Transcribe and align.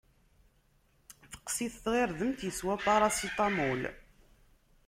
Teqqes-it 1.31 1.75
tɣirdemt, 1.83 2.39
yeswa 2.47 2.75
paracetamol! 2.85 3.81